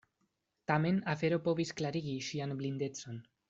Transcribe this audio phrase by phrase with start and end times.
[0.71, 3.25] Tamen afero povis klarigi ŝian blindecon.